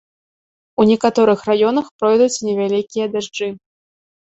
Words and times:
У 0.79 0.85
некаторых 0.93 1.39
раёнах 1.51 1.93
пройдуць 2.03 2.33
невялікія 2.51 3.05
дажджы. 3.15 3.57